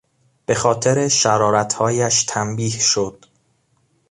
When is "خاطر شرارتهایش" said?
0.55-2.23